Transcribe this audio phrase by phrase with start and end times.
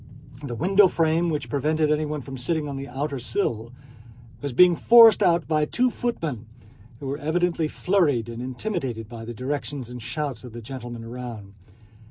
[0.41, 3.71] The window frame which prevented anyone from sitting on the outer sill
[4.41, 6.47] was being forced out by two footmen,
[6.99, 11.53] who were evidently flurried and intimidated by the directions and shouts of the gentlemen around.